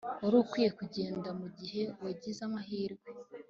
[0.23, 3.07] Wari ukwiye kugenda mugihe wagize amahirwe